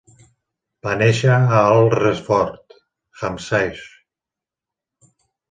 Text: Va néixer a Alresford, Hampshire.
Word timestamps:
Va 0.87 0.93
néixer 1.01 1.29
a 1.35 1.59
Alresford, 1.73 2.77
Hampshire. 3.21 3.85